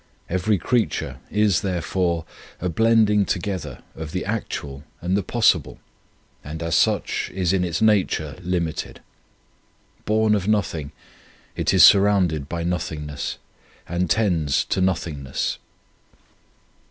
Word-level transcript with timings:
Every 0.31 0.57
creature 0.57 1.19
is, 1.29 1.61
there 1.61 1.79
fore, 1.79 2.25
a 2.59 2.69
blending 2.69 3.23
together 3.23 3.83
of 3.93 4.13
the 4.13 4.25
actual 4.25 4.83
and 4.99 5.15
the 5.15 5.21
possible, 5.21 5.77
and 6.43 6.63
as 6.63 6.73
such 6.73 7.29
is 7.35 7.53
in 7.53 7.63
its 7.63 7.83
nature 7.83 8.35
limited. 8.41 9.01
Born 10.05 10.33
of 10.33 10.47
nothing, 10.47 10.91
it 11.55 11.71
is 11.71 11.83
surrounded 11.83 12.49
by 12.49 12.63
nothingness, 12.63 13.37
and 13.87 14.09
tends 14.09 14.65
to 14.65 14.81
nothing 14.81 15.21
ness. 15.21 15.59